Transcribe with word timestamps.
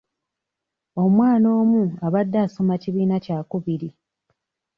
Omwana 1.03 1.47
omu 1.61 1.81
abadde 2.05 2.37
asoma 2.45 2.75
kibiina 2.81 3.17
kya 3.25 3.37
kubiri. 3.49 3.89